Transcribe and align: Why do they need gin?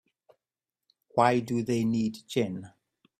Why 1.13 1.41
do 1.41 1.61
they 1.61 1.85
need 1.85 2.17
gin? 2.27 2.71